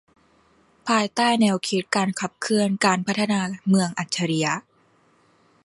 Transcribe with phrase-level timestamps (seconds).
[0.87, 4.53] ภายใต้แนวคิดการขับเคลื่อนการพัฒนาเมืองอัจฉริยะ